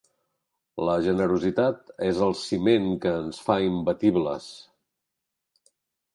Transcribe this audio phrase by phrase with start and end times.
[0.87, 4.51] La generositat és el ciment que ens fa imbatibles.